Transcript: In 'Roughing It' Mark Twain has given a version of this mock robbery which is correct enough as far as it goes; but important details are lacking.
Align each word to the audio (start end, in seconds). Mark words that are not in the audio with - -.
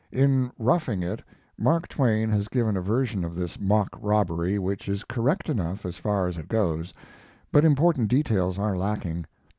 In 0.11 0.51
'Roughing 0.57 1.03
It' 1.03 1.21
Mark 1.59 1.87
Twain 1.87 2.31
has 2.31 2.47
given 2.47 2.75
a 2.75 2.81
version 2.81 3.23
of 3.23 3.35
this 3.35 3.59
mock 3.59 3.89
robbery 4.01 4.57
which 4.57 4.89
is 4.89 5.03
correct 5.03 5.47
enough 5.47 5.85
as 5.85 5.97
far 5.97 6.25
as 6.27 6.39
it 6.39 6.47
goes; 6.47 6.91
but 7.51 7.63
important 7.63 8.07
details 8.07 8.57
are 8.57 8.75
lacking. 8.75 9.27